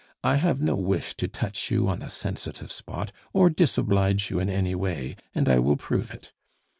I 0.23 0.37
have 0.37 0.59
no 0.59 0.73
wish 0.75 1.13
to 1.17 1.27
touch 1.27 1.69
you 1.69 1.87
on 1.87 2.01
a 2.01 2.09
sensitive 2.09 2.71
spot, 2.71 3.11
or 3.33 3.51
disoblige 3.51 4.31
you 4.31 4.39
in 4.39 4.49
any 4.49 4.73
way, 4.73 5.15
and 5.35 5.47
I 5.47 5.59
will 5.59 5.77
prove 5.77 6.09
it. 6.09 6.31